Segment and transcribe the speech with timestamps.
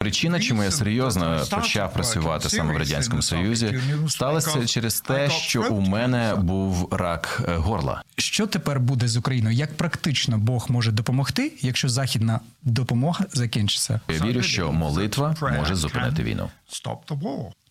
[0.00, 5.80] Причина, чому я серйозно почав працювати саме в радянському союзі, сталося через те, що у
[5.80, 8.02] мене був рак е, горла.
[8.18, 9.56] Що тепер буде з Україною?
[9.56, 14.00] Як практично Бог може допомогти, якщо західна допомога закінчиться?
[14.08, 16.50] Я вірю, що молитва може зупинити війну.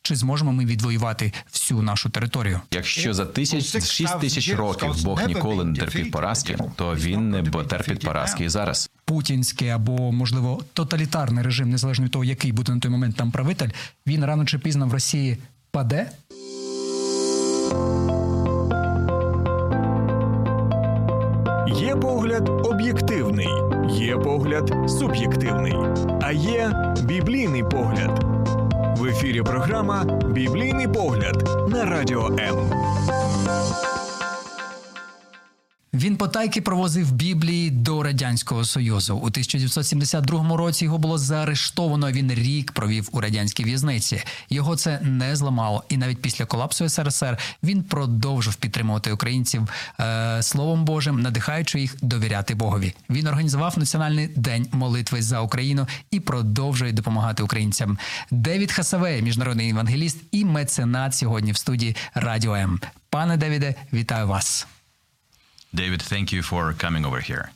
[0.10, 2.62] Чи зможемо ми відвоювати всю нашу територію?
[2.72, 8.06] Якщо за тисяч шість тисяч років Бог ніколи не терпів поразки, то він не терпить
[8.06, 8.90] поразки і зараз.
[9.06, 13.70] Путінський або можливо тоталітарний режим, незалежно від того, який буде на той момент там правитель,
[14.08, 15.38] він рано чи пізно в Росії
[15.72, 16.12] паде.
[21.82, 23.50] Є погляд об'єктивний,
[23.90, 25.76] є погляд суб'єктивний,
[26.22, 28.39] а є біблійний погляд.
[29.00, 32.56] В ефірі програма Біблійний погляд на радіо М.
[35.94, 39.16] Він потайки провозив Біблії до радянського союзу.
[39.16, 42.12] У 1972 році його було заарештовано.
[42.12, 44.22] Він рік провів у радянській в'язниці.
[44.50, 49.70] Його це не зламало, і навіть після колапсу СРСР він продовжив підтримувати українців
[50.00, 52.94] е, словом Божим, надихаючи їх довіряти Богові.
[53.10, 57.98] Він організував національний день молитви за Україну і продовжує допомагати українцям.
[58.32, 62.80] Девід Хасавей, міжнародний евангеліст і меценат сьогодні в студії Радіо М.
[63.10, 64.68] Пане Девіде, вітаю вас.
[65.75, 67.51] David, thank you for coming over here.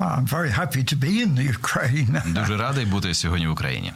[0.00, 2.22] I'm very happy to be in the Ukraine.
[2.26, 3.92] Дуже радий бути сьогодні в Україні.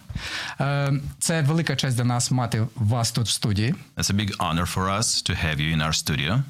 [1.18, 3.74] Це велика честь для нас мати вас тут в студії.
[3.96, 6.42] It's a big honor for us to have you in our studio.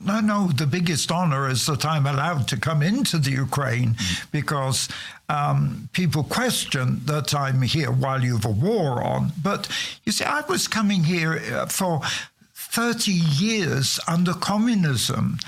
[0.00, 3.96] No, no, the biggest honor is that I'm allowed to come into the Ukraine
[4.32, 4.88] because
[5.28, 9.32] um, people question that I'm here while you have a war on.
[9.42, 9.68] But
[10.04, 11.32] you see, I was coming here
[11.68, 12.00] for
[12.54, 15.38] 30 years under communism.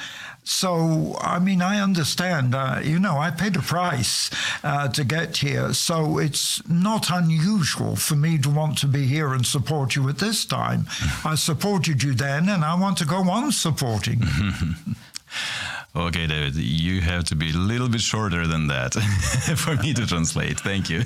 [0.46, 4.30] So, I mean, I understand, uh, you know, I paid a price
[4.64, 5.72] uh, to get here.
[5.72, 10.18] So it's not unusual for me to want to be here and support you at
[10.18, 10.86] this time.
[11.24, 14.22] I supported you then, and I want to go on supporting.
[15.94, 18.94] Okay, David, you have to be a little bit shorter than that
[19.56, 20.58] for me to translate.
[20.60, 21.04] Thank you.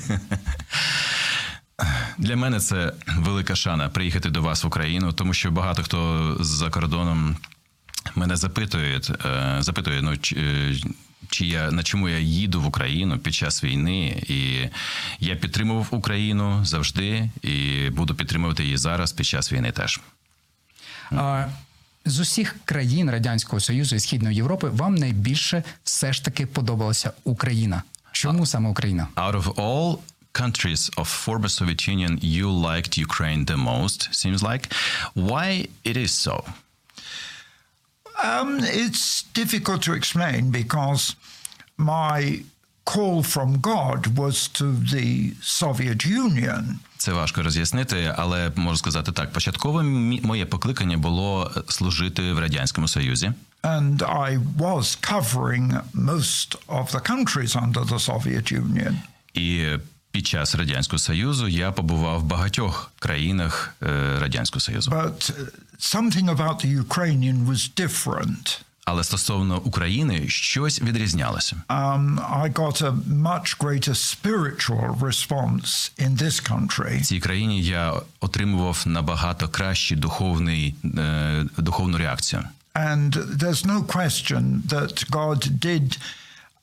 [2.19, 6.71] Для мене це велика шана приїхати до вас в Україну, тому що багато хто за
[6.71, 7.37] кордоном
[8.16, 9.12] мене запитують,
[9.60, 10.18] запитує, ну
[11.32, 14.70] чи я на чому я їду в Україну під час війни, і
[15.20, 20.00] я підтримував Україну завжди і буду підтримувати її зараз під час війни теж.
[21.12, 21.48] А,
[22.06, 27.84] з усіх країн Радянського Союзу і Східної Європи вам найбільше все ж таки подобалася Україна.
[28.12, 29.08] Чому саме Україна?
[29.16, 29.98] Out of all
[30.34, 34.64] countries of former Soviet Union, you liked Ukraine the most, seems like.
[35.16, 36.44] Why it is so?
[38.23, 41.17] Um, it's difficult to explain because
[41.77, 42.43] my
[42.85, 46.79] call from God was to the Soviet Union.
[46.99, 49.83] Це важко роз'яснити, але можу сказати так: початкове
[50.23, 53.33] моє покликання було служити в радянському союзі.
[53.63, 58.95] And I was covering most of the countries under the Soviet Union.
[59.35, 59.67] І
[60.12, 63.76] під час радянського союзу я побував в багатьох країнах
[64.20, 64.92] радянського союзу.
[64.92, 65.34] But
[65.80, 68.62] something about the Ukrainian was different.
[68.86, 71.56] Але стосовно України щось відрізнялося.
[71.70, 77.02] Um, I got a much greater spiritual response in this country.
[77.02, 82.44] В цій країні я отримував набагато кращий духовний е, духовну реакцію.
[82.76, 85.98] And there's no question that God did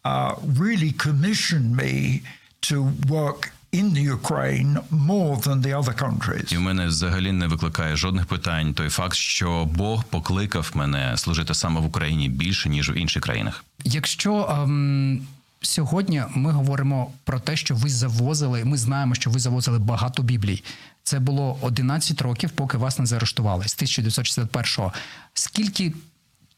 [0.05, 2.21] uh, really commission me
[2.61, 6.53] to work in the Ukraine more than the other countries.
[6.53, 11.55] І в мене взагалі не викликає жодних питань той факт, що Бог покликав мене служити
[11.55, 13.65] саме в Україні більше ніж в інших країнах.
[13.85, 15.27] Якщо ем,
[15.63, 20.65] сьогодні ми говоримо про те, що ви завозили, ми знаємо, що ви завозили багато біблій.
[21.03, 24.93] Це було 11 років, поки вас не заарештували з 1961-го.
[25.35, 25.93] Скільки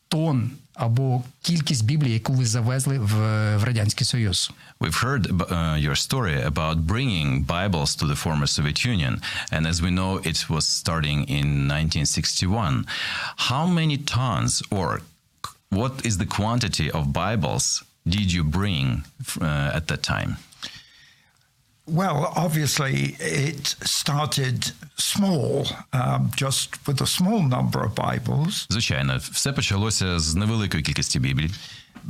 [0.08, 3.13] тонн або кількість Біблії, яку ви завезли в,
[3.57, 4.51] в радянський Союз?
[4.79, 9.13] We've heard uh, your story about bringing Bibles to the former Soviet Union,
[9.51, 12.85] and as we know, it was starting in 1961.
[13.49, 14.87] How many tons, or
[15.79, 17.65] what is the quantity of Bibles
[18.15, 18.85] did you bring
[19.41, 20.31] uh, at that time?
[21.89, 28.67] Well, obviously, it started small, um, just with a small number of Bibles.
[28.69, 31.51] Звичайно, все почалося з невеликої кількості Біблій.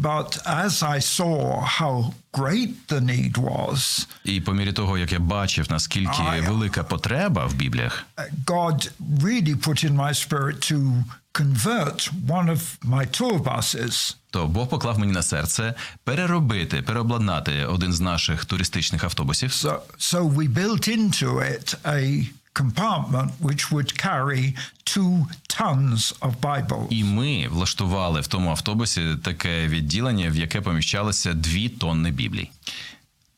[0.02, 5.18] But as I saw how great the need was, І по мірі того, як я
[5.18, 8.90] бачив, наскільки я- велика потреба в Бібліях, uh, God
[9.22, 14.98] really put in my spirit to convert one of my tour buses то Бог поклав
[14.98, 15.74] мені на серце
[16.04, 19.50] переробити, переобладнати один з наших туристичних автобусів.
[19.50, 22.26] So, so we built into it a
[22.59, 24.55] compartment which would carry
[24.85, 26.87] two tons of Bibles.
[26.89, 32.49] І ми влаштували в тому автобусі таке відділення, в яке поміщалося дві тонни Біблій.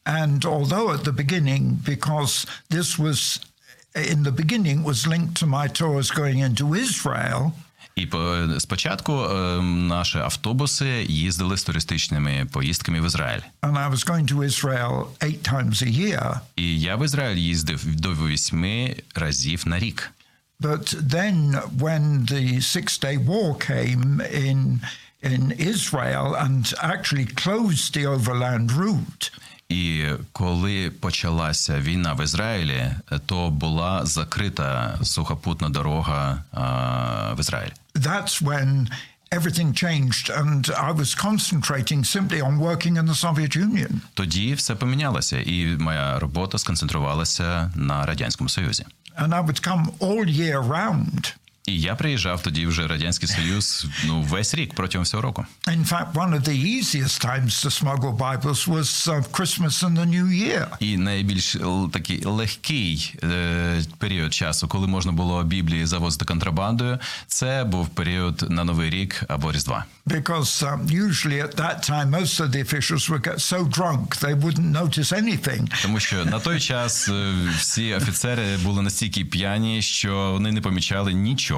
[0.05, 3.19] And although at the beginning, because this was
[4.13, 7.53] in the beginning was linked to my tours going into Israel,
[7.96, 13.40] І по спочатку е, наші автобуси їздили з туристичними поїздками в Ізраїль.
[13.62, 16.40] and I was going to Israel eight times a year.
[16.56, 20.10] І я в Ізраїль їздив до восьми разів на рік.
[20.60, 22.02] But then, when
[22.32, 24.80] the Six Day War came in
[25.32, 25.42] in
[25.72, 26.62] Israel and
[26.94, 29.32] actually closed the overland route,
[29.68, 32.90] І коли почалася війна в Ізраїлі,
[33.26, 37.70] то була закрита сухопутна дорога а, в Ізраїль.
[37.93, 38.89] that's when
[39.31, 44.01] everything changed, and I was concentrating simply on working in the Soviet Union.
[44.13, 48.85] Тоді все помінялося, і моя робота сконцентрувалася на радянському союзі.
[49.19, 51.33] And I would come all year round.
[51.66, 55.46] І я приїжджав тоді вже радянський союз ну весь рік протягом всього року.
[55.66, 60.06] In fact, one of the easiest times to smuggle Bibles was uh, Christmas and the
[60.06, 60.66] New Year.
[60.80, 61.56] І найбільш
[61.92, 68.64] такий легкий е, період часу, коли можна було Біблії завозити контрабандою, це був період на
[68.64, 69.84] Новий рік або Різдва.
[70.06, 74.34] Because um, usually at that time, most of the officials would get so drunk they
[74.34, 75.82] wouldn't notice anything.
[75.82, 81.12] Тому що на той час е, всі офіцери були настільки п'яні, що вони не помічали
[81.12, 81.51] нічого.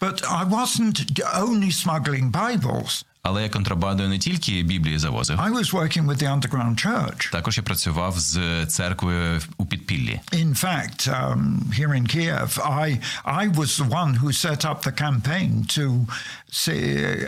[0.00, 0.96] But I wasn't
[1.34, 3.04] only smuggling Bibles.
[3.28, 7.32] Але я контрабандою не тільки Біблії завозив, I was working with the underground church.
[7.32, 10.20] також я працював з церквою у підпіллі.
[10.32, 15.02] In fact, um, here in Kiev, I I was the one who set up the
[15.04, 16.06] campaign to
[16.52, 16.80] say,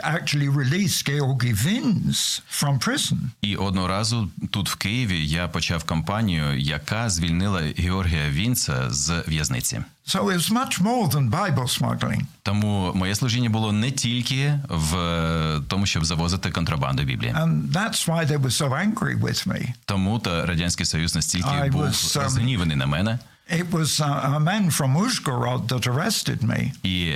[0.03, 3.19] actually release Georgi Vins from prison.
[3.43, 9.81] І одного разу тут в Києві я почав кампанію, яка звільнила Георгія Вінца з в'язниці.
[10.09, 12.21] So it was much more than Bible smuggling.
[12.43, 17.33] Тому моє служіння було не тільки в е, тому, щоб завозити контрабанду Біблії.
[17.33, 19.69] And that's why they were so angry with me.
[19.85, 23.19] Тому та радянський союз настільки I був was, um, згніваний на мене.
[23.53, 27.15] It was uh, a man from Uzhgorod that arrested me І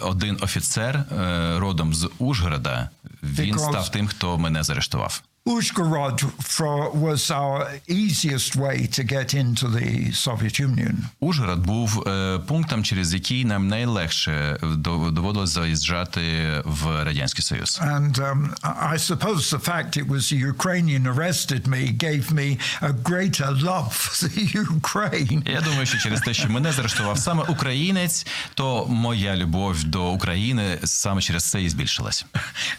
[0.00, 2.90] один офіцер е, родом з Ужгорода
[3.22, 5.22] він Because- став тим, хто мене заарештував.
[5.46, 10.96] Uzhgorod for, was our easiest way to get into the Soviet Union.
[11.20, 16.20] Ужгород був е, пунктом, через який нам найлегше дов- доводилось заїжджати
[16.64, 17.80] в радянський союз.
[17.82, 22.48] And um, I I suppose the fact it was a Ukrainian arrested me gave me
[22.80, 24.44] a greater love for the
[24.78, 25.50] Ukraine.
[25.50, 30.78] Я думаю, що через те, що мене заарештував саме українець, то моя любов до України
[30.84, 32.24] саме через це і збільшилась.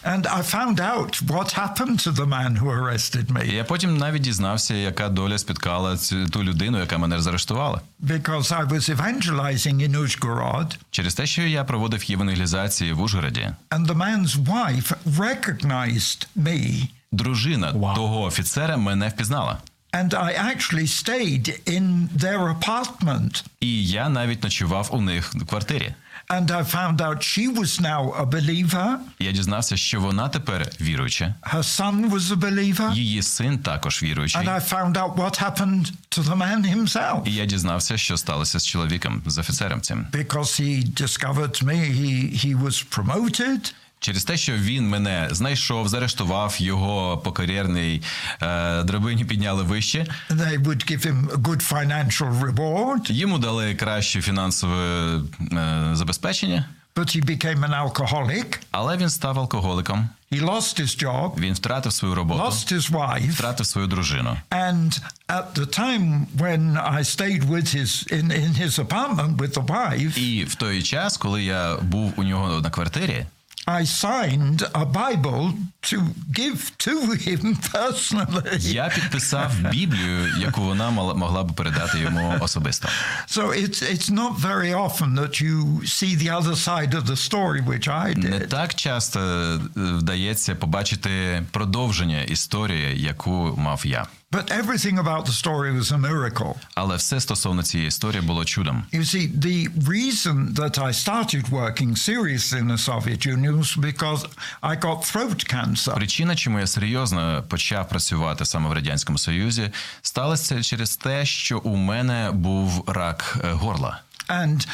[0.04, 4.22] And I found out what happened to the man who arrested me я потім навіть
[4.22, 7.80] дізнався, яка доля спіткала цю ту людину, яка мене заарештувала.
[8.02, 13.50] because I was evangelizing in Uzhgorod, Через те, що я проводив євангелізації в Ужгороді.
[13.70, 16.88] and the man's wife recognized me.
[17.12, 19.58] Дружина того офіцера мене впізнала.
[19.92, 23.44] And I actually stayed in their apartment.
[23.60, 25.94] І я навіть ночував у них в квартирі.
[26.29, 28.97] And I found out she was now a believer.
[29.19, 31.35] Я дізнався, що вона тепер віруюча.
[31.41, 32.93] Her son was a believer.
[32.93, 34.41] Її син також віруючий.
[34.41, 37.27] And I found out what happened to the man himself.
[37.27, 40.07] І я дізнався, що сталося з чоловіком, з офіцером цим.
[40.11, 43.73] Because he discovered me, he, he was promoted.
[44.00, 48.02] Через те, що він мене знайшов, заарештував його по кар'єрній
[48.42, 50.06] е, драбині підняли вище.
[50.30, 55.16] They would give him a good financial reward, Йому дали краще фінансове
[55.52, 56.64] е, забезпечення,
[56.96, 58.58] but he became an alcoholic.
[58.70, 60.08] але він став алкоголиком.
[60.32, 63.30] He lost his job, Він втратив свою роботу, lost his wife.
[63.32, 64.36] втратив свою дружину.
[64.50, 69.66] And at the time when I stayed with his in, in his apartment with the
[69.66, 73.26] wife, І в той час, коли я був у нього на квартирі,
[73.66, 76.00] I signed a Bible to
[76.32, 78.58] give to him personally.
[78.72, 82.88] я підписав Біблію, яку вона могла б передати йому особисто.
[83.28, 87.64] So it's it's not very often that you see the other side of the story,
[87.66, 94.06] which I Не так часто е, вдається побачити продовження історії, яку мав я.
[94.30, 96.54] But everything about the story was a miracle.
[96.74, 98.84] Але все стосовно цієї історії було чудом.
[98.92, 104.26] You see, the reason that I started working seriously in the Soviet Union was because
[104.62, 105.94] I got throat cancer.
[105.94, 109.70] Причина, чому я серйозно почав працювати саме в радянському союзі,
[110.02, 114.00] сталася через те, що у мене був рак е, горла.
[114.28, 114.68] And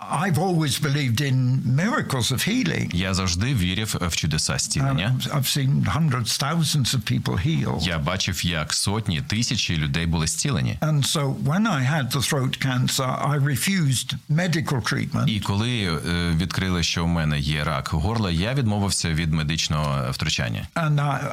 [0.00, 2.94] I've always believed in miracles of healing.
[2.94, 5.16] Я завжди вірив в чудеса Um, зцілення.
[5.34, 7.82] I've seen hundreds, thousands of people healed.
[7.82, 10.78] Я бачив, як сотні тисячі людей були зцілені.
[10.80, 15.26] And so when I had the throat cancer, I refused medical treatment.
[15.28, 15.98] І коли е,
[16.36, 20.68] відкрили, що у мене є рак горла, я відмовився від медичного втручання.
[20.74, 21.32] And I,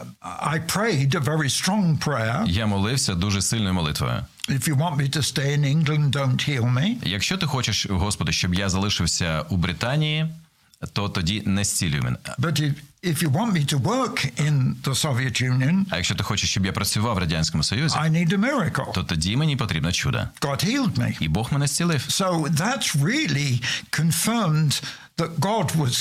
[0.53, 2.47] I prayed a very strong prayer.
[2.47, 4.21] Я молився дуже сильною молитвою.
[4.49, 6.95] If you want me to stay in England, don't heal me.
[7.03, 10.25] Якщо ти хочеш, Господи, щоб я залишився у Британії,
[10.93, 12.17] то тоді не зцілюй мене.
[12.39, 12.73] But if,
[13.03, 16.65] if you want me to work in the Soviet Union, А якщо ти хочеш, щоб
[16.65, 18.93] я працював в радянському союзі, I need a miracle.
[18.93, 20.17] то тоді мені потрібно чудо.
[20.41, 21.17] God healed me.
[21.19, 21.99] І Бог мене зцілив.
[22.09, 24.83] So that's really confirmed
[25.17, 25.95] that God was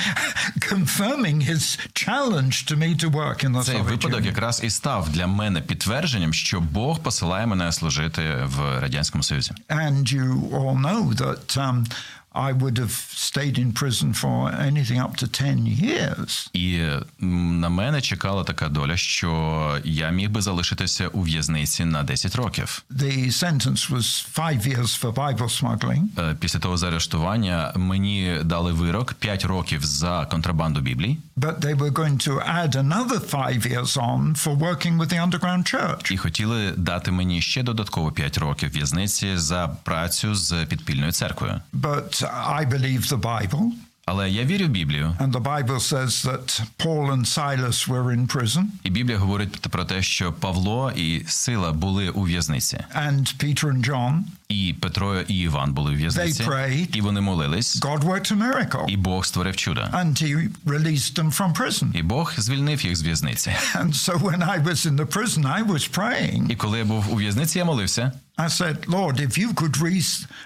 [0.60, 4.26] confirming his challenge to me to work in the Цей Soviet випадок Union.
[4.26, 9.52] якраз і став для мене підтвердженням, що Бог посилає мене служити в радянському союзі.
[9.68, 11.86] And you all know that um,
[12.34, 16.50] I would have stayed in prison for anything up to 10 years.
[16.52, 16.80] І
[17.26, 22.82] на мене чекала така доля, що я міг би залишитися у в'язниці на 10 років.
[22.90, 26.02] The sentence was five years for Bible smuggling.
[26.18, 31.91] Е, Після того заарештування мені дали вирок 5 років за контрабанду Біблії, But they were
[31.91, 36.11] going to add another five years on for working with the underground church.
[36.11, 41.61] і хотіли дати мені ще додатково 5 років в'язниці за працю з підпільною церквою.
[41.73, 42.23] But
[42.59, 43.69] I believe the Bible,
[44.06, 48.26] Але я вірю в Біблію, and the Bible says that Paul and Silas were in
[48.36, 53.64] prison, і Біблія говорить про те, що Павло і Сила були у в'язниці, and Peter
[53.64, 54.20] and John.
[54.48, 56.96] і Петро і Іван були у в'язниці, They prayed.
[56.96, 59.80] і вони молились, God worked a miracle, і Бог створив чудо.
[59.80, 61.96] and He released them from prison.
[61.98, 63.50] І Бог звільнив їх з в'язниці.
[63.74, 66.50] And so when I was in the prison, I was praying.
[66.52, 68.12] І коли я був у в'язниці, я молився.
[68.38, 70.02] I said, Lord, if you could re-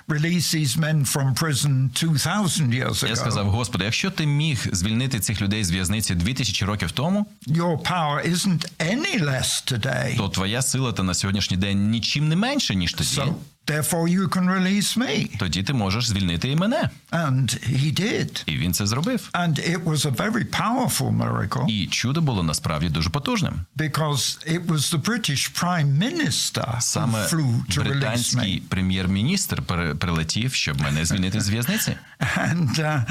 [0.08, 5.40] release these men from prison 2,000 years Я сказав: Господи, якщо ти міг звільнити цих
[5.42, 10.16] людей з в'язниці дві тисячі років тому, your power isn't any less today.
[10.16, 13.10] то твоя сила та на сьогоднішній день нічим не менше, ніж тоді.
[13.20, 13.34] So
[13.66, 15.38] therefore you can release me.
[15.38, 16.90] Тоді ти можеш звільнити і мене.
[17.10, 18.42] And he did.
[18.46, 19.28] І він це зробив.
[19.32, 23.52] And it was a very powerful miracle І чудо було насправді дуже потужним.
[23.76, 28.60] because it was the British Prime Minister who flew to release me.
[28.68, 29.62] прем'єр-міністр
[29.98, 31.96] прилетів, щоб мене звільнити з в'язниці.
[32.38, 33.02] And uh,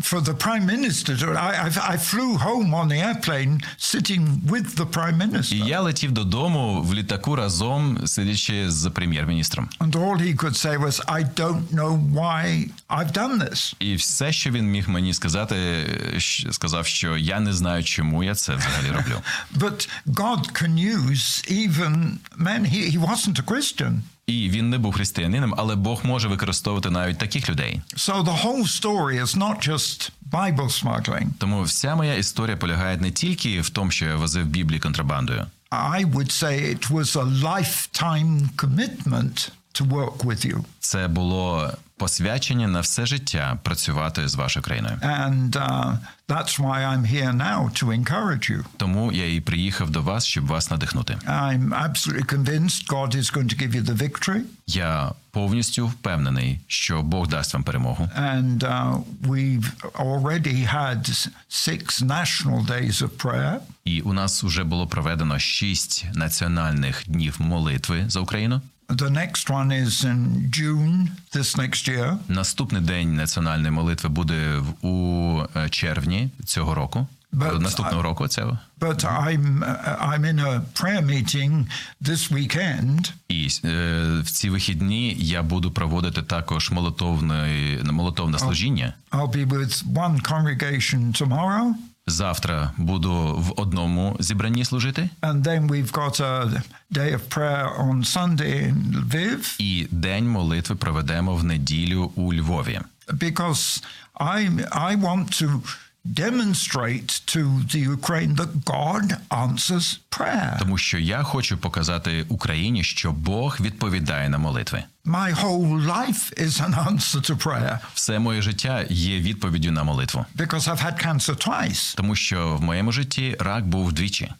[0.00, 4.74] for the Prime Minister, to, I, I, I flew home on the airplane sitting with
[4.76, 5.66] the Prime І Minister.
[5.68, 9.68] я летів додому в літаку разом, сидячи з прем'єр-міністром.
[9.80, 13.74] And all he could say was, I don't know why I've done this.
[13.78, 18.24] І все, що він міг мені сказати, е, щ- сказав, що я не знаю, чому
[18.24, 19.20] я це взагалі роблю.
[19.58, 22.64] But God can use even men.
[22.74, 24.00] He, he wasn't a Christian.
[24.27, 27.81] І він не був християнином, але Бог може використовувати навіть таких людей.
[27.95, 31.27] So the whole story is not just Bible smuggling.
[31.37, 35.45] Тому вся моя історія полягає не тільки в тому, що я возив Біблії контрабандою.
[35.71, 40.63] I would say it was a lifetime commitment to work with you.
[40.79, 41.71] Це було
[42.03, 44.97] посвячення на все життя працювати з вашою країною.
[45.03, 48.65] And uh, that's why I'm here now to encourage you.
[48.77, 51.17] Тому я і приїхав до вас, щоб вас надихнути.
[51.27, 54.41] I'm absolutely convinced God is going to give you the victory.
[54.67, 58.09] Я повністю впевнений, що Бог дасть вам перемогу.
[58.17, 63.59] And uh, we've already had six national days of prayer.
[63.85, 68.61] І у нас вже було проведено шість національних днів молитви за Україну.
[68.95, 72.17] The next one is in June this next year.
[72.27, 77.07] Наступний день національної молитви буде у е, червні цього року.
[77.33, 78.43] But Наступного I- року це
[78.79, 81.65] But I'm uh, I'm in a prayer meeting
[82.01, 87.47] this weekend, і е, в ці вихідні я буду проводити також молитовне
[87.91, 88.93] молитовне служіння.
[89.11, 91.73] I'll be with one congregation tomorrow,
[92.07, 98.03] Завтра буду в одному зібранні служити, and then we've got a day of prayer on
[98.03, 99.55] Sunday in Lviv.
[99.59, 102.79] і день молитви проведемо в неділю у Львові.
[103.07, 103.83] Because
[104.15, 105.61] I I want to
[106.05, 110.59] demonstrate to the Ukraine that God answers prayer.
[110.59, 114.83] Тому що я хочу показати Україні, що Бог відповідає на молитви.
[115.05, 120.25] My whole life is an answer to prayer Все моє життя є відповіддю на молитву,
[120.35, 121.95] because I've had cancer twice.
[121.97, 124.31] тому що в моєму житті рак був двічі.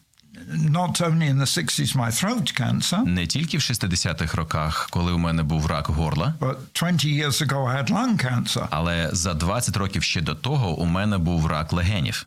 [0.52, 5.18] Not only in the 60s my throat cancer, Не тільки в 60-х роках, коли у
[5.18, 8.68] мене був рак горла, but 20 years ago I had lung cancer.
[8.70, 12.26] але за 20 років ще до того у мене був рак легенів.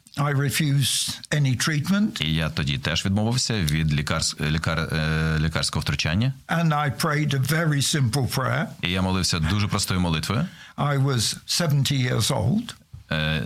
[1.31, 4.37] Any treatment І я тоді теж відмовився від лікарс...
[4.41, 4.79] лікар...
[4.79, 6.33] е, лікарського втручання.
[6.49, 8.67] and I prayed a very simple prayer.
[8.83, 10.47] І я молився дуже простою молитвою.
[10.77, 12.75] I was 70 years old.
[13.13, 13.43] Е,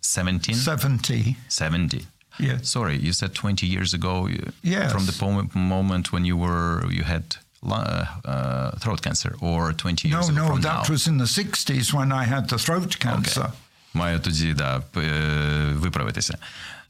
[0.00, 0.56] 17?
[0.56, 1.34] 70.
[1.48, 2.02] 70.
[2.39, 2.59] Yes.
[2.71, 4.91] Sorry, you said 20 years ago you- Yes.
[4.91, 7.23] from the po- moment when you were you had
[7.61, 10.93] lu- uh, uh, throat cancer or 20 years No, ago no, from that now.
[10.93, 13.41] was in the 60s when I had the throat cancer.
[13.41, 13.51] Окей.
[13.93, 16.37] Маю тоді да, п- е, виправитися.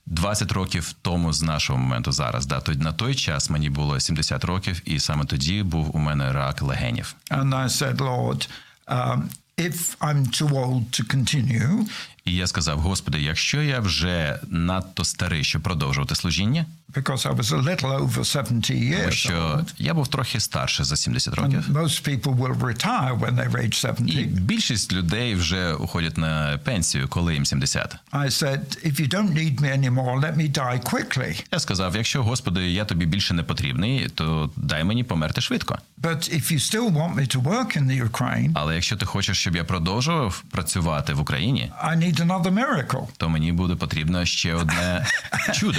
[0.05, 2.46] 20 років тому з нашого моменту зараз.
[2.46, 6.31] Да, тоді на той час мені було 70 років, і саме тоді був у мене
[6.31, 7.15] рак легенів.
[7.31, 8.48] And I said, Lord,
[8.88, 9.22] um,
[9.58, 11.88] if I'm too old to continue,
[12.25, 17.53] І я сказав: Господи, якщо я вже надто старий, щоб продовжувати служіння, because I was
[17.53, 21.64] a little over 70 тому years що old, я був трохи старше за 70 років.
[21.71, 27.09] and most people will retire when they're age І більшість людей вже уходять на пенсію,
[27.09, 27.97] коли їм 70.
[28.12, 31.45] I said, if you don't need me anymore, let me die quickly.
[31.53, 35.79] Я сказав: якщо, Господи, я тобі більше не потрібний, то дай мені померти швидко.
[36.03, 39.38] But if you still want me to work in the Ukraine, Але якщо ти хочеш,
[39.38, 43.07] щоб я продовжував працювати в Україні, I need another miracle.
[43.17, 45.07] то мені буде потрібно ще одне
[45.55, 45.79] чудо.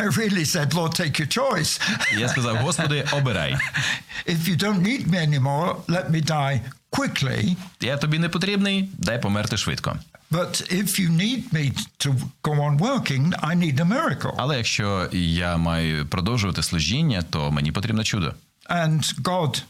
[0.00, 1.80] I really said, Lord, take your choice.
[2.18, 3.56] Я сказав: Господи, обирай.
[4.26, 7.56] If you don't need me anymore, let me die quickly.
[7.80, 9.96] Я тобі не потрібний, дай померти швидко.
[10.30, 14.34] But if you need me to go on working, I need a miracle.
[14.36, 18.34] Але якщо я маю продовжувати служіння, то мені потрібно чудо.
[18.70, 19.62] And God,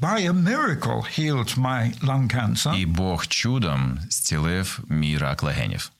[0.00, 2.78] by a miracle, healed my lung cancer.
[2.78, 5.90] І Бог чудом зцілив мій рак легенів.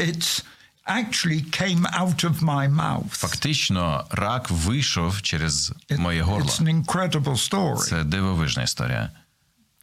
[0.00, 0.44] It
[0.86, 3.08] actually came out of my mouth.
[3.10, 6.46] Фактично, рак вийшов через It- моє горло.
[6.48, 7.76] It's an incredible story.
[7.76, 9.10] Це дивовижна історія.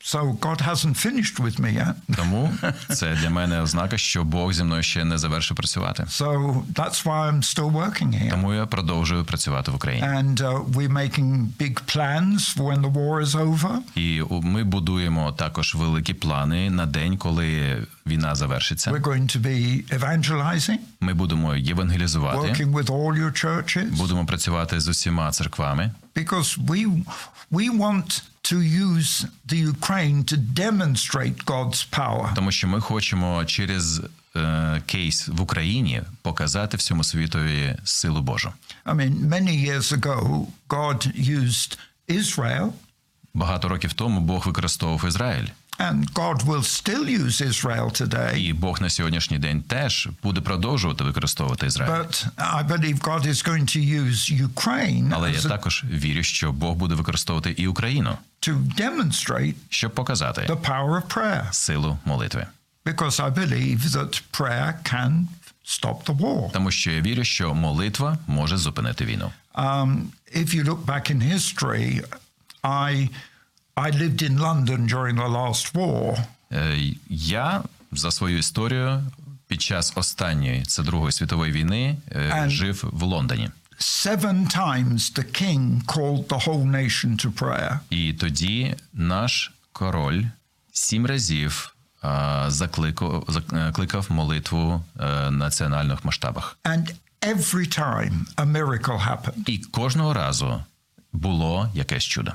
[0.04, 1.94] So God hasn't finished with me yet.
[2.16, 2.54] Тому
[2.90, 6.04] це для мене ознака, що Бог зі мною ще не завершив працювати.
[6.04, 8.30] So that's why I'm still working here.
[8.30, 10.08] Тому я продовжую працювати в Україні.
[10.08, 13.78] And uh, we're making big plans for when the war is over.
[13.96, 17.78] І ми будуємо також великі плани на день, коли
[18.08, 18.92] війна завершиться.
[18.92, 24.80] We're going to be evangelizing, Ми будемо євангелізувати, working with all your churches, будемо працювати
[24.80, 27.04] з усіма церквами, because we
[27.52, 32.34] we want to use the Ukraine to demonstrate God's power.
[32.36, 34.02] тому що ми хочемо через
[34.36, 38.54] е, кейс в Україні показати всьому світові силу Божу.
[38.86, 41.78] I mean, many years ago, God used
[42.10, 42.72] Israel,
[43.34, 45.48] Багато років тому Бог використовував Ізраїль,
[45.82, 48.36] and God will still use Israel today.
[48.36, 51.92] і Бог на сьогоднішній день теж буде продовжувати використовувати Ізраїль.
[51.94, 56.24] But I believe God is going to use Ukraine Але я as a- також вірю,
[56.24, 61.54] що Бог буде використовувати і Україну, to demonstrate щоб показати the power of prayer.
[61.54, 62.46] силу молитви.
[62.86, 65.26] Because I believe that prayer can
[65.66, 66.52] stop the war.
[66.52, 69.32] Тому що я вірю, що молитва може зупинити війну.
[69.56, 70.02] Um,
[70.36, 72.02] if you look back in history,
[72.64, 73.10] I
[73.76, 76.18] I lived in London during the last war,
[76.52, 76.78] Е,
[77.10, 79.04] Я за свою історію
[79.48, 83.50] під час останньої це Другої світової війни е, And- жив в Лондоні.
[83.80, 87.80] seven times the king called the whole nation to prayer.
[87.90, 90.24] І тоді наш король
[90.74, 96.58] сім разів е, закликав, закликав молитву е, національних масштабах.
[96.64, 99.50] And every time a miracle happened.
[99.50, 100.64] І кожного разу
[101.14, 102.32] було якесь чудо.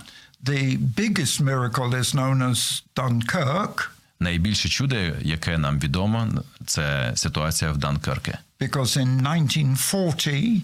[0.46, 6.28] The biggest miracle is known as Dunkirk Найбільше чудо, яке нам відомо,
[6.66, 8.38] це ситуація в Данкерке.
[8.60, 10.62] because in 1940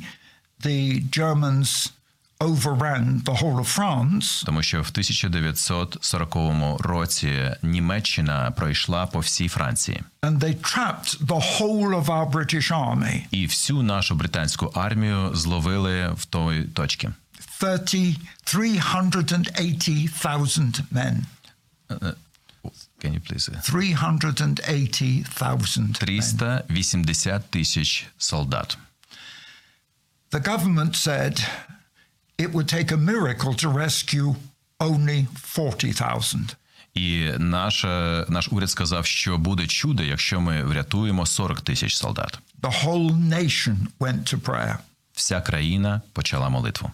[0.64, 1.90] the Germans
[2.40, 10.00] overran the whole of France Тому що в 1940 році Німеччина пройшла по всій Франції,
[10.22, 13.22] and they trapped the whole of our British army.
[13.30, 17.10] і всю нашу британську армію зловили в той точці.
[17.62, 21.26] 30, 380,000 men.
[23.00, 23.48] Can you please?
[23.62, 28.76] 380,000 380 тисяч солдат.
[30.30, 31.40] The government said
[32.36, 34.34] it would take a miracle to rescue
[34.80, 36.56] only 40,000.
[36.94, 42.38] І наша, наш уряд сказав, що буде чудо, якщо ми врятуємо 40 тисяч солдат.
[42.62, 44.76] The whole nation went to prayer.
[45.12, 46.90] Вся країна почала молитву.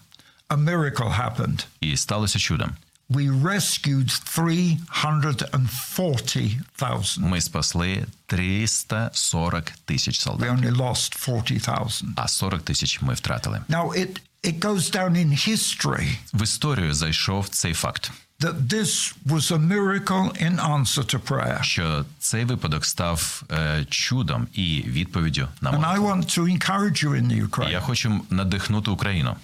[0.49, 1.65] A miracle happened.
[1.81, 2.71] І сталося чудом.
[3.09, 7.29] We rescued 340,000.
[7.29, 12.03] Ми спасли 340 тисяч We солдат, only lost 40,000.
[12.15, 13.61] а 40 тисяч ми втратили.
[13.69, 19.51] Now, it, it goes down in history В історію зайшов цей факт, that this was
[19.51, 21.63] a miracle in answer to prayer.
[21.63, 26.07] що цей випадок став е, чудом і відповіддю на And I молитву.
[26.07, 27.71] want to encourage you in the І Ukraine.
[27.71, 29.35] Я хочу надихнути Україну.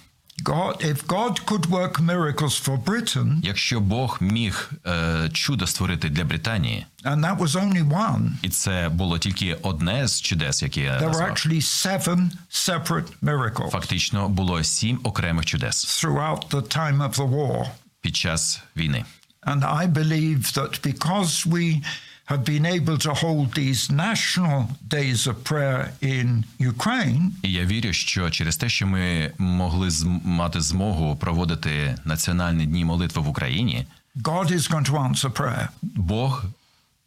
[0.43, 6.23] God, if God could work miracles for Britain, Якщо Бог міг е, чудо створити для
[6.23, 10.91] Британії, and that was only one, і це було тільки одне з чудес, які я
[10.91, 11.29] there were назвав.
[11.29, 17.65] actually seven separate miracles Фактично було сім окремих чудес throughout the time of the war.
[18.01, 19.05] під час війни.
[19.47, 21.81] And I believe that because we
[22.26, 27.92] have been able to hold these national days of prayer in Ukraine, І я вірю,
[27.92, 29.88] що через те, що ми могли
[30.24, 33.86] мати змогу проводити національні дні молитви в Україні,
[34.16, 35.68] God is going to answer prayer.
[35.82, 36.44] Бог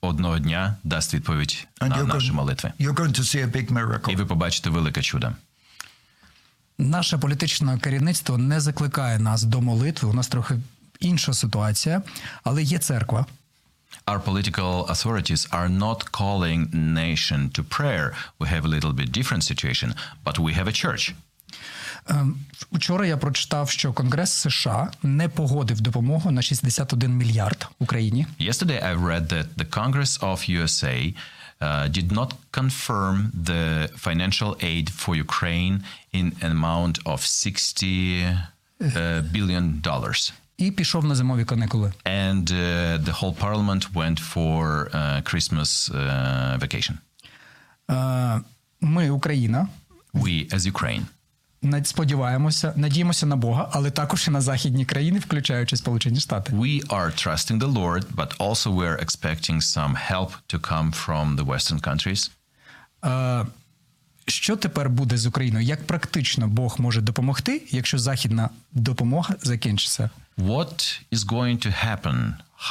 [0.02, 2.72] одного дня дасть відповідь And на наші молитви.
[2.80, 5.32] you're going to see a big І ви побачите велике чудо.
[6.78, 10.10] Наше політичне керівництво не закликає нас до молитви.
[10.10, 10.56] У нас трохи
[11.00, 12.02] інша ситуація,
[12.44, 13.26] але є церква.
[14.09, 18.07] Our political authorities are not calling nation to prayer.
[18.39, 19.95] We have a little bit different situation,
[20.27, 21.15] but we have a church.
[22.09, 22.37] Ем,
[22.73, 28.27] Вчора я прочитав, що Конгрес США не погодив допомогу на 61 мільярд Україні.
[28.41, 31.15] Yesterday, I read that the Congress of USA
[31.61, 35.77] uh, did not confirm the financial aid for Ukraine
[36.13, 38.25] in an amount of 60
[38.81, 40.33] uh, billion dollars.
[40.60, 41.94] І пішов на зимові каникули.
[42.06, 46.94] And uh, the whole parliament went for uh, Christmas uh, vacation.
[47.92, 48.42] Е,
[48.82, 49.68] Ми, Україна,
[50.14, 51.04] We, as Ukraine,
[51.86, 56.54] сподіваємося, надіємося на Бога, але також і на західні країни, включаючи Сполучені Штати.
[56.54, 61.46] we are trusting the Lord, but also we're expecting some help to come from the
[61.46, 62.32] Western countries.
[63.06, 63.46] Е,
[64.28, 65.66] Що тепер буде з Україною?
[65.66, 70.10] Як практично Бог може допомогти, якщо західна допомога закінчиться?
[70.39, 72.17] What is going to happen?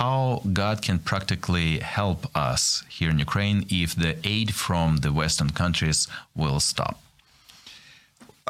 [0.02, 5.52] How God can practically help us here in Ukraine if the aid from the Western
[5.62, 6.00] countries
[6.36, 6.96] will stop?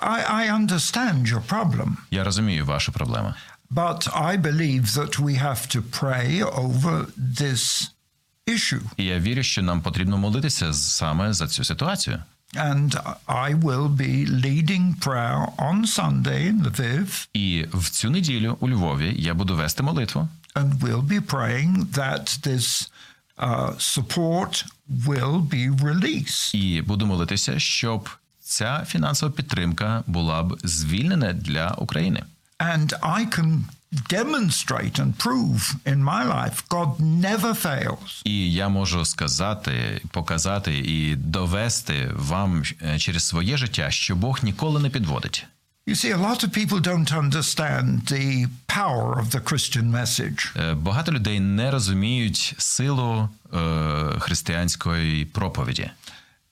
[0.01, 3.33] I, I understand your problem, Я розумію вашу проблему,
[3.71, 7.89] but I believe that we have to pray over this
[8.47, 8.81] issue.
[8.97, 12.19] і я вірю, що нам потрібно молитися саме за цю ситуацію.
[12.56, 12.94] And
[13.26, 19.14] I will be leading prayer on Sunday in Lviv, І в цю неділю у Львові
[19.18, 22.88] я буду вести молитву, and we'll be praying that this
[23.38, 24.64] uh, support
[25.06, 26.54] will be released.
[26.54, 28.08] і буду молитися, щоб
[28.40, 32.22] ця фінансова підтримка була б звільнена для України.
[32.58, 33.60] And I can
[34.09, 38.21] demonstrate and prove in my life God never fails.
[38.25, 44.79] І я можу сказати, показати і довести вам е, через своє життя, що Бог ніколи
[44.79, 45.45] не підводить.
[45.87, 50.69] You see, a lot of people don't understand the power of the Christian message.
[50.69, 53.57] Е, Багато людей не розуміють силу е,
[54.19, 55.89] християнської проповіді.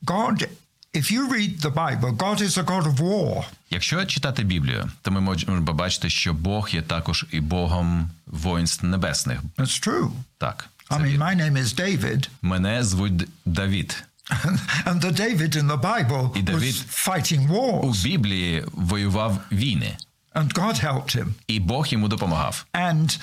[0.04, 0.48] God,
[0.94, 3.44] if you read the Bible, God is a God of war.
[3.71, 9.41] Якщо читати Біблію, то ми можемо побачити, що Бог є також і Богом воїнств небесних.
[9.57, 10.11] That's true.
[10.39, 14.05] Так, I mean, my name is David, мене звуть Давід.
[14.87, 17.49] and the David in the Bible І Давид was fighting
[17.83, 19.97] У Біблії воював війни,
[20.35, 21.27] and God helped him.
[21.47, 22.67] і Бог йому допомагав.
[22.73, 23.21] And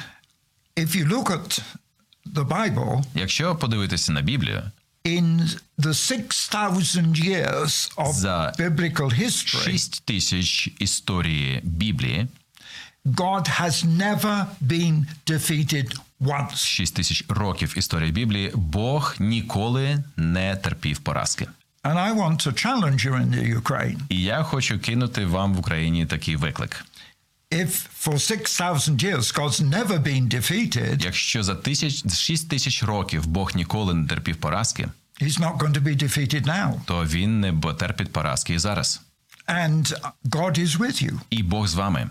[0.77, 1.61] if you look at
[2.33, 4.63] the Bible, Якщо подивитися на Біблію,
[5.05, 12.27] in the 6,000 years of За biblical history, Шість тисяч історії Біблії,
[13.05, 16.55] God has never been defeated once.
[16.55, 21.47] шість тисяч років історії Біблії, Бог ніколи не терпів поразки.
[21.83, 23.97] And I want to challenge you in the Ukraine.
[24.09, 26.85] І я хочу кинути вам в Україні такий виклик.
[27.53, 27.69] If
[28.03, 33.93] for 6,000 years God's never been defeated, Якщо за тисяч шість тисяч років Бог ніколи
[33.93, 34.87] не терпів поразки,
[35.21, 36.73] he's not going to be defeated now.
[36.85, 39.01] то він не терпить поразки і зараз.
[39.47, 39.93] And
[40.25, 41.19] God is with you.
[41.29, 42.09] І Бог з вами.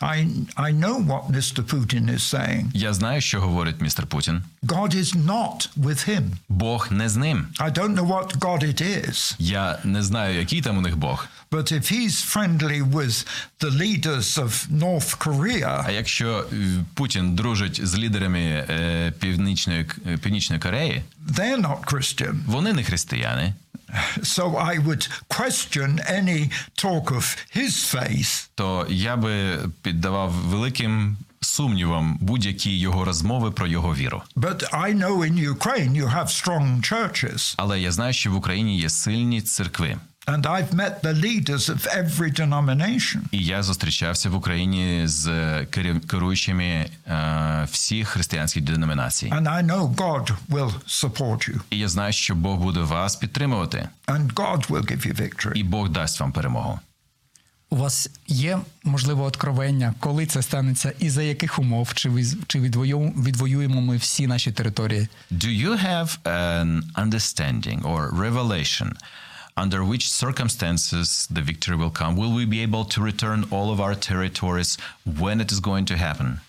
[0.00, 0.26] I,
[0.56, 1.62] I know what Mr.
[1.62, 2.70] Putin is saying.
[2.74, 4.42] Я знаю, що говорить містер Путін.
[4.62, 6.22] God is not with him.
[6.48, 7.46] Бог не з ним.
[7.58, 11.28] I don't know what God it is, Я не знаю, який там у них Бог.
[11.50, 13.26] but if he's friendly with
[13.60, 16.56] the leaders of North А Korea, якщо е,
[16.94, 22.34] Путін дружить з лідерами е, північної е, північної Кореї, they're not Christian.
[22.46, 23.54] вони не християни.
[24.22, 28.48] So I would question any talk of his faith.
[28.54, 34.22] то я би піддавав великим сумнівам будь-які його розмови про його віру.
[34.36, 37.54] But I know in Ukraine you have strong churches.
[37.56, 39.96] Але я знаю, що в Україні є сильні церкви.
[40.26, 43.20] And I've met the leaders of every denomination.
[43.30, 45.26] І я зустрічався в Україні з
[45.70, 49.26] керів- керуючими е, всіх християнських деномінацій.
[49.26, 51.60] And I know God will support you.
[51.70, 55.52] І я знаю, що Бог буде вас підтримувати, And God will give you victory.
[55.54, 56.80] і Бог дасть вам перемогу.
[57.70, 62.60] У вас є можливо откровення, коли це станеться, і за яких умов, чи ви чи
[62.60, 65.08] відвою- відвоюємо ми всі наші території?
[65.32, 68.92] Do you have an understanding or revelation
[69.55, 72.15] under which circumstances the victory will come?
[72.15, 74.77] Will we be able to return all of our territories
[75.19, 76.39] when it is going to happen?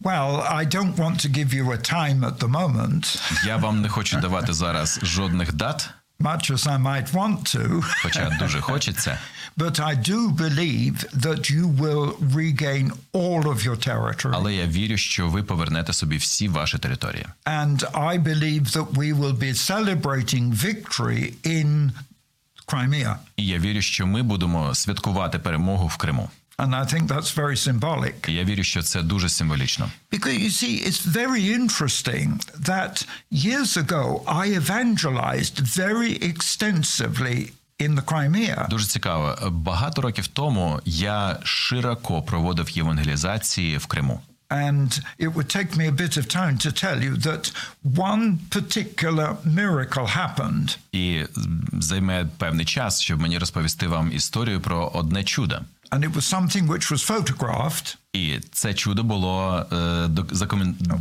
[0.00, 3.88] Well, I don't want to give you a time at the moment, Я вам не
[3.88, 5.90] хочу давати зараз жодних дат,
[6.20, 9.18] much as I might want to, хоча дуже хочеться.
[9.56, 14.34] but I do believe that you will regain all of your territory.
[14.34, 17.26] Але я вірю, що ви повернете собі всі ваші території.
[17.44, 21.90] And I believe that we will be celebrating victory in
[22.66, 23.16] Crimea.
[23.36, 26.30] І я вірю, що ми будемо святкувати перемогу в Криму.
[26.57, 28.29] And I think that's very symbolic.
[28.29, 29.89] Я вірю, що це дуже символічно.
[30.11, 38.01] Because you see, it's very interesting that years ago I evangelized very extensively in the
[38.01, 38.69] Crimea.
[38.69, 39.37] Дуже цікаво.
[39.51, 44.21] Багато років тому я широко проводив євангелізації в Криму.
[44.49, 47.51] And it would take me a bit of time to tell you that
[48.09, 50.77] one particular miracle happened.
[50.91, 51.23] І
[51.79, 55.59] займе певний час, щоб мені розповісти вам історію про одне чудо.
[55.93, 60.09] And it was something which was photographed, І це чудо було е,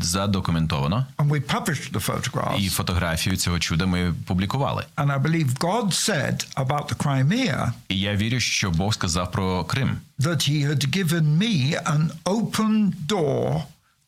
[0.01, 2.59] задокументовано, and we published the photographs.
[2.59, 4.85] і фотографію цього чуда ми публікували.
[4.97, 9.65] And I believe God said about the Crimea І я вірю, що Бог сказав про
[9.65, 13.63] Крим, that He had given me an open door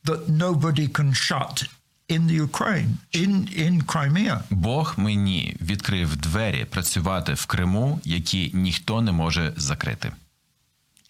[0.04, 1.64] that nobody can shut
[2.08, 4.40] in the Ukraine, in, in Crimea.
[4.50, 10.12] Бог мені відкрив двері працювати в Криму, які ніхто не може закрити.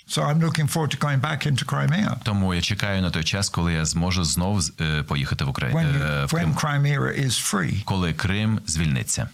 [0.06, 3.48] So I'm looking forward to going back into Crimea Тому я чекаю на той час,
[3.48, 7.84] коли я зможу знов е, поїхати в Україну when, you, when Crimea is free.
[7.84, 9.28] коли Крим звільниться.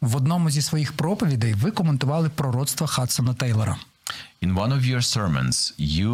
[0.00, 3.76] В одному зі своїх проповідей ви коментували пророцтво Хадсона Тейлора.
[4.42, 6.12] In one of your sermons, you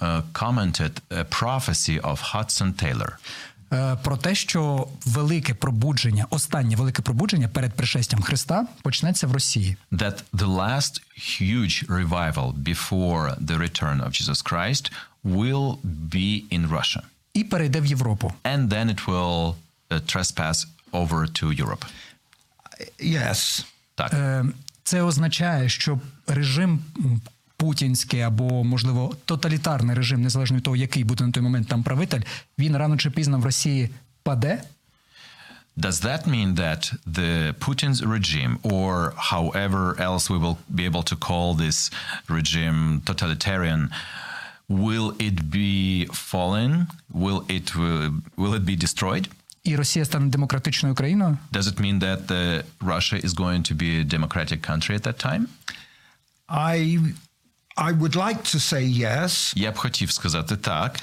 [0.00, 3.53] uh, commented a prophecy of Hudson Taylor Е,
[4.02, 9.76] Про те, що велике пробудження, останнє велике пробудження перед пришестям Христа почнеться в Росії.
[9.92, 11.00] that the last
[11.40, 14.92] huge revival before the return of Jesus Christ
[15.24, 17.00] will be in Russia.
[17.34, 18.32] і перейде в Європу.
[18.44, 19.54] And then it will
[19.90, 21.84] uh, trespass over to Europe.
[23.02, 23.64] Yes.
[23.94, 24.12] Так.
[24.14, 24.44] Е,
[24.84, 26.80] Це означає, що режим
[27.64, 32.20] путінський або, можливо, тоталітарний режим, незалежно від того, який буде на той момент там правитель,
[32.58, 33.90] він рано чи пізно в Росії
[34.22, 34.62] паде.
[35.76, 36.82] Does that mean that
[37.18, 37.32] the
[37.64, 38.90] Putin's regime, or
[39.32, 41.78] however else we will be able to call this
[42.38, 43.80] regime totalitarian,
[44.84, 45.74] will it be
[46.30, 46.70] fallen?
[47.24, 48.02] Will it will,
[48.42, 49.24] will it be destroyed?
[49.64, 51.38] І Росія стане демократичною країною.
[51.52, 52.62] Does it mean that uh,
[52.94, 55.44] Russia is going to be a democratic country at that time?
[56.48, 56.98] I,
[57.77, 60.99] I would like to say yes, Я б хотів сказати так,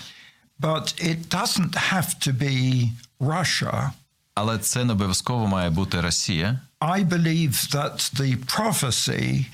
[0.61, 3.91] but it doesn't have to be Russia.
[4.35, 6.61] але це не обов'язково має бути Росія.
[6.81, 9.47] I believe that the prophecy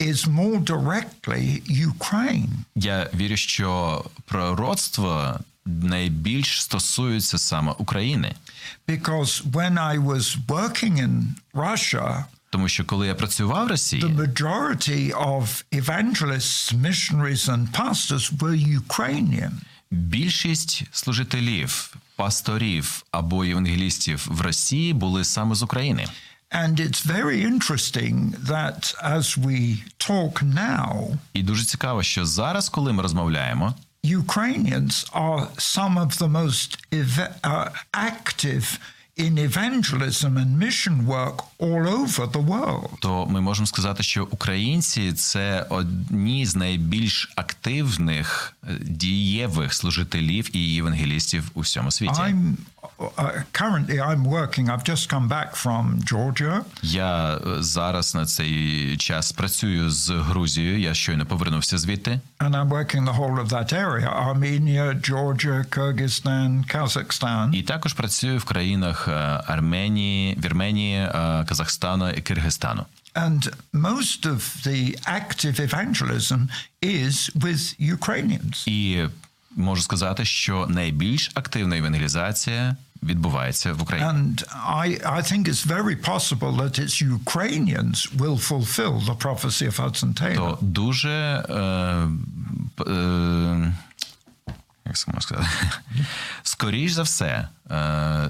[0.00, 2.48] is more directly Ukraine.
[2.74, 8.34] Я вірю, що пророцтво найбільш стосується саме України.
[8.88, 11.22] Because when I was working in
[11.54, 18.37] Russia, Тому що коли я працював в Росії, the majority of evangelists, missionaries, and pastors
[18.37, 19.51] were Ukrainian.
[19.91, 26.07] більшість служителів, пасторів або євангелістів в Росії були саме з України.
[26.51, 29.77] And it's very interesting that as we
[30.09, 36.29] talk now, І дуже цікаво, що зараз, коли ми розмовляємо, Ukrainians are some of the
[36.31, 38.77] most uh, active
[39.17, 42.89] in evangelism and mission work all over the world.
[42.99, 50.73] то ми можемо сказати, що українці це одні з найбільш активних е, дієвих служителів і
[50.73, 52.21] євангелістів у всьому світі.
[52.21, 52.55] I'm
[52.99, 54.65] uh, currently I'm working.
[54.69, 60.79] I've just come back from Georgia, Я е, зараз на цей час працюю з Грузією.
[60.79, 62.19] Я щойно повернувся звідти.
[62.39, 67.53] and I'm working the whole of that area: Armenia, Georgia, Kyrgyzstan, Kazakhstan.
[67.55, 72.85] І також працюю в країнах е, Арменії, Вірменії, е, Казахстану і Киргизстану.
[73.15, 76.41] And most of the active evangelism
[76.81, 78.69] is with Ukrainians.
[78.69, 79.09] І
[79.55, 84.09] можу сказати, що найбільш активна евангелізація відбувається в Україні.
[84.09, 89.75] And I, I think it's very possible that it's Ukrainians will fulfill the prophecy of
[89.79, 90.35] Hudson Taylor.
[90.35, 91.09] То дуже
[91.49, 91.63] е,
[92.91, 93.73] е,
[94.85, 95.47] як сказати?
[96.43, 98.29] Скоріш за все, е,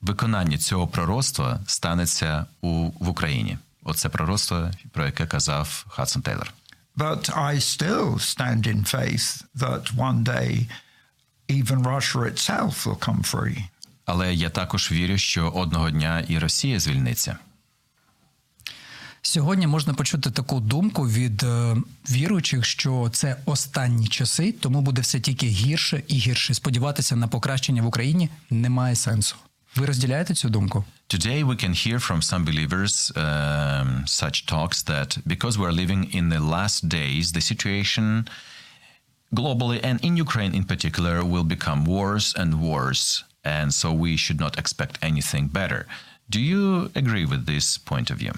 [0.00, 3.58] виконання цього пророцтва станеться у, в Україні.
[3.82, 6.52] Оце пророцтво, про яке казав Хадсон Тейлор.
[6.96, 10.66] But I still stand in faith that one day
[11.48, 13.64] even Russia itself will come free.
[14.04, 17.36] Але я також вірю, що одного дня і Росія звільниться.
[19.22, 21.76] Сьогодні можна почути таку думку від е,
[22.10, 26.54] віруючих, що це останні часи, тому буде все тільки гірше і гірше.
[26.54, 29.36] Сподіватися на покращення в Україні немає сенсу.
[29.75, 30.85] Ви розділяєте цю думку?
[31.09, 33.89] Today, we can hear from some believers um,
[34.21, 38.05] such talks that because we're living in the last days, the situation
[39.39, 43.05] globally and in Ukraine in particular will become worse and worse.
[43.43, 45.81] And so we should not expect anything better.
[46.35, 48.33] Do you agree with this point of view?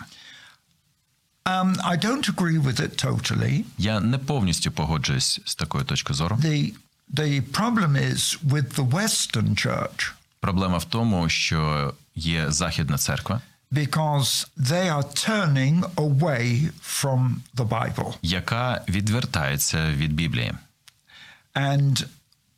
[1.46, 3.66] Um, I don't agree with it totally.
[3.78, 6.36] Я не повністю погоджуюсь з такою точки зору.
[6.36, 6.74] The,
[7.14, 13.41] the problem is with the Western church Проблема в тому, що є західна церква,
[13.73, 18.15] because they are turning away from the Bible.
[18.23, 20.53] яка відвертається від Біблії.
[21.55, 22.05] And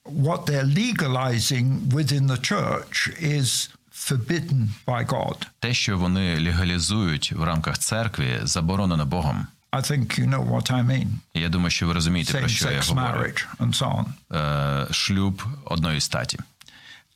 [0.05, 3.71] what they're legalizing within the church is
[4.09, 5.37] forbidden by God.
[5.61, 9.47] Те, що вони легалізують в рамках церкви, заборонено Богом.
[9.73, 11.07] I think you know what I mean.
[11.35, 13.07] Я думаю, що ви розумієте, про що я говорю.
[13.07, 14.37] marriage and so on.
[14.37, 16.39] Е, шлюб одної статі.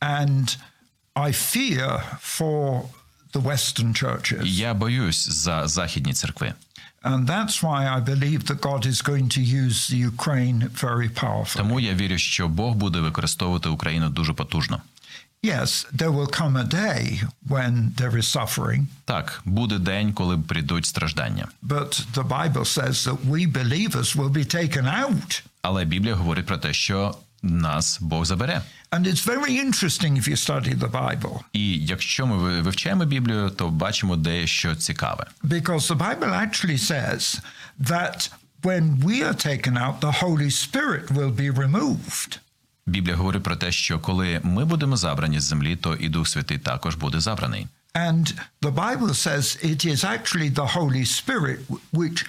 [0.05, 0.57] And
[1.17, 1.89] I fear
[2.21, 2.83] for
[3.33, 4.45] the Western churches.
[4.47, 6.55] Я боюсь за західні церкви.
[7.03, 11.57] And that's why I believe that God is going to use the Ukraine very powerfully.
[11.57, 14.81] Тому я вірю, що Бог буде використовувати Україну дуже потужно.
[15.43, 20.87] Yes, there will come a day when there is suffering, Так, буде день, коли прийдуть
[20.87, 21.49] страждання.
[21.63, 25.43] but the Bible says that we believers will be taken out.
[25.63, 27.15] Але Біблія говорить про те, що
[27.45, 28.63] нас Бог забере.
[28.91, 33.69] And it's very interesting if you study the Bible, І якщо ми вивчаємо Біблію, то
[33.69, 35.27] бачимо дещо цікаве.
[35.45, 37.41] because the Bible actually says
[37.81, 38.31] that
[38.63, 42.39] when we are taken out, the Holy Spirit will be removed.
[42.87, 46.59] Біблія говорить про те, що коли ми будемо забрані з землі, то і Дух Святий
[46.59, 47.67] також буде забраний.
[47.95, 51.59] And the Bible says it is actually the Holy Spirit
[51.93, 52.27] which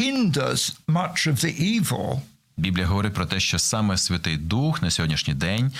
[0.00, 2.20] hinders much of the evil
[2.56, 5.72] Біблія говорить про те, що саме Святий Дух на сьогоднішній день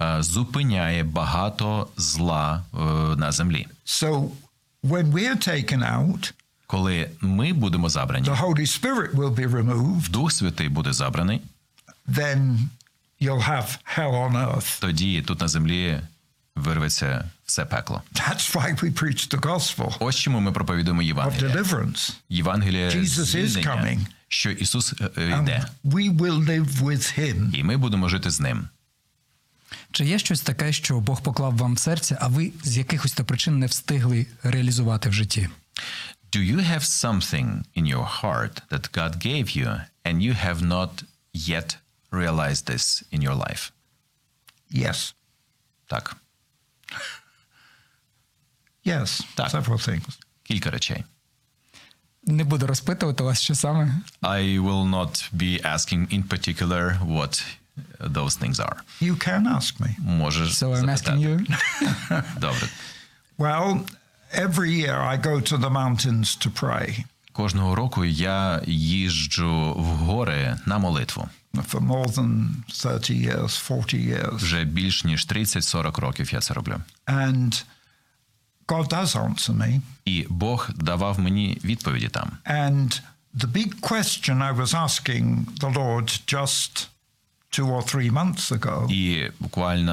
[0.00, 2.78] е, зупиняє багато зла е,
[3.16, 3.66] на землі.
[3.86, 4.28] So
[4.84, 6.32] when we're taken out,
[6.66, 11.40] Коли ми будемо забрані, the Holy Spirit will be removed, Дух Святий буде забраний,
[12.08, 12.58] then
[13.20, 14.80] you'll have hell on earth.
[14.80, 16.00] тоді тут на землі
[16.56, 18.02] вирветься все пекло.
[18.12, 22.14] That's why we preach the gospel Ось чому ми проповідуємо of deliverance.
[22.28, 24.06] Євангеліє Jesus is coming.
[24.28, 27.54] що Ісус е, е, And йде, we will live with him.
[27.54, 28.68] і ми будемо жити з ним.
[29.92, 33.24] Чи є щось таке, що Бог поклав вам в серце, а ви з якихось то
[33.24, 35.48] причин не встигли реалізувати в житті?
[36.32, 41.04] Do you have something in your heart that God gave you and you have not
[41.32, 41.76] yet
[42.10, 43.70] realized this in your life?
[44.72, 45.14] Yes.
[45.86, 46.16] Так,
[48.85, 49.21] Yes.
[49.35, 49.51] Tak.
[49.51, 50.19] Several things.
[50.43, 51.03] кілька речей.
[52.23, 53.95] Не буду розпитувати вас, що саме.
[54.21, 57.43] I will not be asking in particular what
[57.99, 58.75] those things are.
[59.01, 59.95] You can ask me.
[59.99, 61.17] Можеш So I'm asking запитати.
[61.19, 61.45] you.
[62.39, 62.69] Добре.
[63.37, 63.79] Well,
[64.35, 67.05] every year I go to the mountains to pray.
[67.34, 71.28] Кожного року я їжджу в гори на молитву.
[71.54, 74.36] For more than 30 years, 40 years.
[74.36, 76.80] Вже більш ніж 30-40 років я це роблю.
[77.06, 77.64] And
[78.66, 79.80] God does answer me.
[80.04, 82.30] І Бог давав мені відповіді там.
[82.46, 83.00] And
[83.34, 86.86] the big question I was asking the Lord just
[87.53, 89.91] two or three months ago І буквально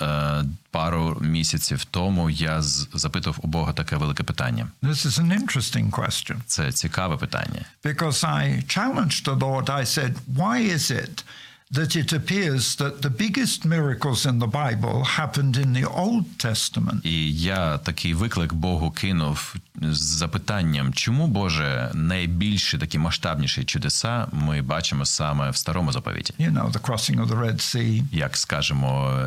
[0.00, 4.66] е, пару місяців тому я з- запитав у Бога таке велике питання.
[4.82, 7.60] this is an interesting question Це цікаве питання.
[7.84, 9.64] because I challenged the Lord.
[9.70, 11.24] I said, Why is it
[11.73, 17.05] that it appears that the biggest miracles in the Bible happened in the Old Testament?
[17.05, 24.61] І я такий виклик Богу кинув з запитанням, чому Боже найбільші такі масштабніші чудеса ми
[24.61, 29.19] бачимо саме в старому заповіті, You know, the crossing of the Red Sea, як скажемо,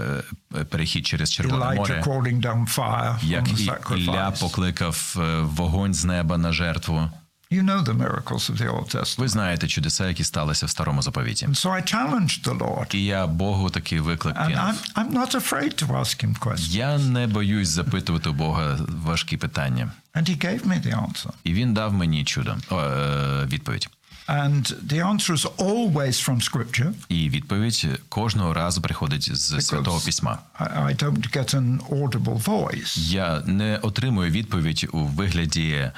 [0.57, 6.05] е, перехід через Червоне Elijah море, calling down fire як Ілля покликав е, вогонь з
[6.05, 7.11] неба на жертву.
[7.57, 9.19] You know the miracles of the Old Testament.
[9.19, 11.47] Ви знаєте чудеса, які сталися в старому заповіті.
[11.47, 12.97] And so I challenged the Lord.
[12.97, 14.57] І я Богу такий виклик And.
[14.57, 16.77] I'm, I'm not afraid to ask him questions.
[16.77, 19.91] Я не боюсь запитувати у Бога важкі питання.
[20.15, 21.31] And he gave me the answer.
[21.45, 23.89] І він дав мені чудо о, е, відповідь.
[24.29, 26.93] And the answer is always from Scripture.
[27.09, 30.39] І відповідь кожного разу приходить з святого письма.
[30.61, 32.99] I, don't get an audible voice.
[32.99, 35.91] Я не отримую відповідь у вигляді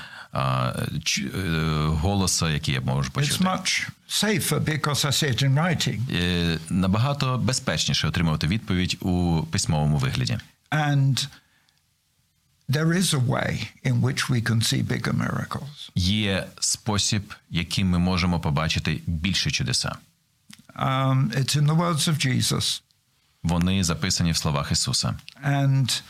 [1.89, 6.01] голоса, який я можу It's much safer because I say it in writing.
[6.13, 10.39] Е, Набагато безпечніше отримувати відповідь у письмовому вигляді.
[10.71, 11.27] And
[12.69, 15.91] there is a way in which we can see bigger miracles.
[15.95, 19.97] Є спосіб, яким ми можемо побачити більше чудеса.
[20.77, 22.83] Um, it's in the words of Jesus.
[23.43, 25.15] Вони записані в словах Ісуса.
[25.45, 26.03] And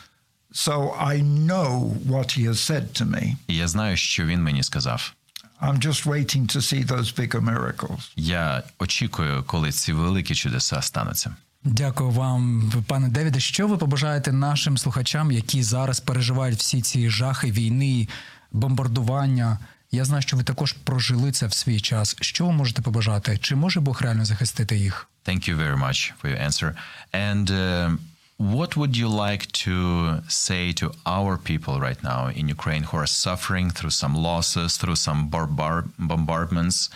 [0.64, 0.76] so
[1.12, 1.14] I
[1.48, 1.70] know
[2.12, 3.36] what he has said to me.
[3.46, 5.12] І я знаю, що Він мені сказав.
[5.60, 8.12] I'm just waiting to see those bigger miracles.
[8.16, 11.36] Я очікую, коли ці великі чудеса стануться.
[11.64, 13.40] Дякую вам, пане Девіде.
[13.40, 18.08] Що ви побажаєте нашим слухачам, які зараз переживають всі ці жахи війни,
[18.52, 19.58] бомбардування?
[19.90, 22.16] Я знаю, що ви також прожили це в свій час.
[22.20, 23.38] Що ви можете побажати?
[23.38, 25.08] Чи може Бог реально захистити їх?
[25.26, 26.74] Thank you very much for your answer.
[27.12, 27.98] And uh,
[28.38, 33.06] what would you like to say to our people right now in Ukraine who are
[33.06, 36.88] suffering through some losses, through some bombardments?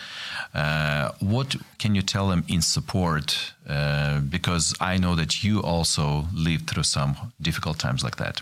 [0.54, 3.54] Uh, what can you tell them in support?
[3.68, 8.40] Uh, because I know that you also lived through some difficult times like that.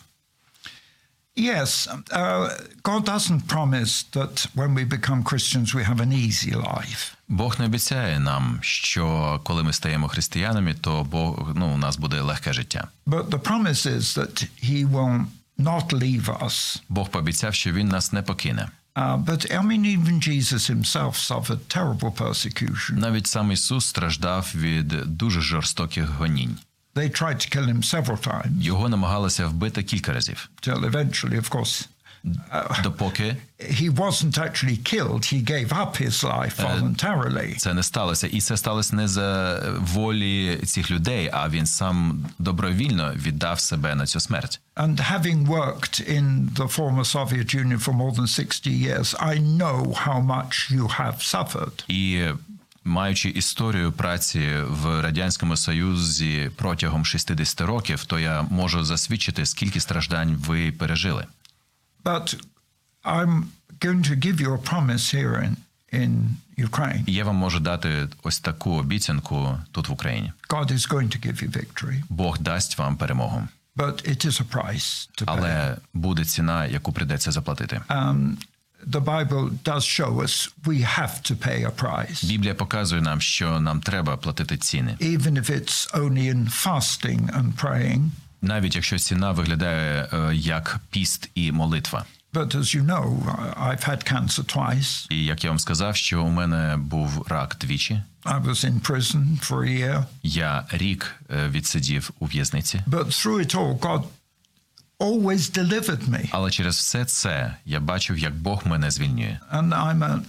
[1.35, 7.17] Yes, uh, God doesn't promise that when we become Christians we have an easy life.
[7.31, 12.21] Бог не обіцяє нам, що коли ми стаємо християнами, то Бог ну у нас буде
[12.21, 12.89] легке життя.
[13.07, 15.25] But the promise is that He will
[15.59, 16.83] not leave us.
[16.89, 18.69] Бог пообіцяв, що він нас не покине.
[18.97, 22.93] Uh, but I mean, even Jesus Himself suffered terrible persecution.
[22.99, 26.59] Навіть сам Ісус страждав від дуже жорстоких гонінь.
[26.95, 31.51] They tried to kill Him several times Його намагалися вбити кілька разів, till eventually, of
[31.51, 31.87] course,
[32.83, 35.25] допоки he wasn't actually killed.
[35.25, 37.55] He gave up his life voluntarily.
[37.57, 38.27] це не сталося.
[38.27, 44.07] І це сталося не за волі цих людей, а він сам добровільно віддав себе на
[44.07, 44.61] цю смерть.
[44.77, 49.95] And having worked in the former Soviet Union for more than 60 years, I know
[50.07, 51.85] how much you have suffered.
[51.89, 52.25] І
[52.85, 60.37] маючи історію праці в радянському союзі протягом 60 років, то я можу засвідчити, скільки страждань
[60.47, 61.27] ви пережили.
[62.05, 62.35] But
[63.05, 65.57] I'm going to give you a promise here in,
[65.93, 67.05] in Ukraine.
[67.07, 70.33] Я вам можу дати ось таку обіцянку тут в Україні.
[70.49, 74.45] God is going to give you victory, Бог дасть вам перемогу, but it is a
[74.45, 75.27] price to pay.
[75.27, 77.81] але буде ціна, яку прийдеться заплатити.
[77.89, 78.37] Um,
[78.87, 83.61] the Bible does show us we have to pay a price, Біблія показує нам, що
[83.61, 88.11] нам треба платити ціни, even if it's only in fasting and praying.
[88.43, 92.05] Навіть якщо ціна виглядає е, як піст і молитва.
[92.33, 93.25] But as you know,
[93.69, 95.07] I've had cancer twice.
[95.13, 98.03] І як я вам сказав, що у мене був рак двічі.
[98.25, 100.05] I was in prison for a year.
[100.23, 104.03] Я рік е, відсидів у в'язниці, But through it all, God
[105.01, 106.29] always delivered me.
[106.31, 109.39] але через все це я бачив, як Бог мене звільнює.
[109.53, 110.21] And I'm a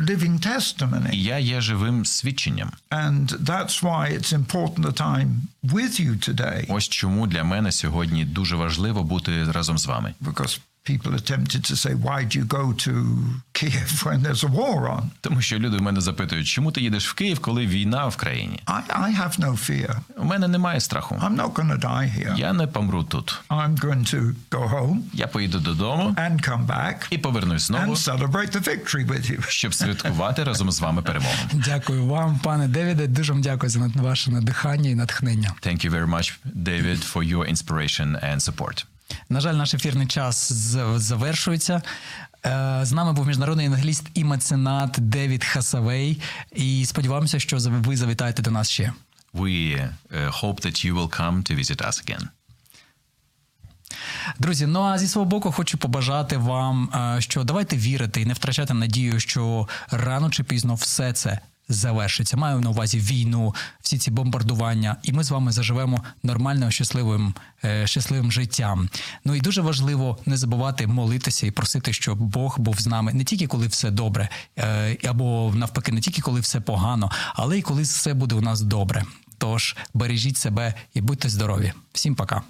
[0.00, 1.14] living І testimony.
[1.14, 2.70] я є живим свідченням.
[2.90, 5.30] And that's why it's important that I'm
[5.64, 6.66] with you today.
[6.68, 10.14] Ось чому для мене сьогодні дуже важливо бути разом з вами.
[10.22, 12.92] Because people are tempted to say, why do you go to
[13.52, 15.10] Kiev when there's a war on?
[15.20, 18.60] Тому що люди в мене запитують, чому ти їдеш в Київ, коли війна в країні?
[18.66, 19.96] I, I have no fear.
[20.16, 21.14] У мене немає страху.
[21.14, 22.38] I'm not going to die here.
[22.38, 23.40] Я не помру тут.
[23.48, 28.18] I'm going to go home Я поїду додому and come back і повернусь знову, and
[28.18, 29.48] celebrate the victory with you.
[29.48, 31.34] щоб святкувати разом з вами перемогу.
[31.52, 33.06] Дякую вам, пане Девіде.
[33.06, 35.52] Дуже вам дякую за ваше надихання і натхнення.
[35.62, 38.84] Thank you very much, David, for your inspiration and support.
[39.28, 40.52] На жаль, наш ефірний час
[40.96, 41.82] завершується.
[42.46, 46.20] Е, З нами був міжнародний англіст і меценат Девід Хасавей.
[46.52, 48.92] І сподіваємося, що ви завітаєте до нас ще.
[49.34, 52.28] We uh, hope that you will come to visit us again.
[54.38, 58.34] Друзі, ну а зі свого боку хочу побажати вам, е, що давайте вірити і не
[58.34, 62.36] втрачати надію, що рано чи пізно все це завершиться.
[62.36, 67.86] Маю на увазі війну, всі ці бомбардування, і ми з вами заживемо нормальним, щасливим, е,
[67.86, 68.88] щасливим життям.
[69.24, 73.24] Ну і дуже важливо не забувати молитися і просити, щоб Бог був з нами не
[73.24, 77.82] тільки коли все добре, е, або навпаки, не тільки коли все погано, але й коли
[77.82, 79.04] все буде у нас добре.
[79.38, 81.72] Тож бережіть себе і будьте здорові.
[81.92, 82.42] Всім пока.